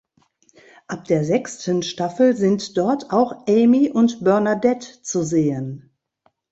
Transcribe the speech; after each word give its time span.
Ab 0.87 1.05
der 1.05 1.23
sechsten 1.23 1.83
Staffel 1.83 2.35
sind 2.35 2.75
dort 2.75 3.11
auch 3.11 3.45
Amy 3.47 3.91
und 3.91 4.23
Bernadette 4.23 5.03
zu 5.03 5.21
sehen. 5.21 5.91